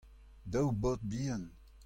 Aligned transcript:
daou 0.51 0.69
baotr 0.81 1.05
bihan. 1.09 1.43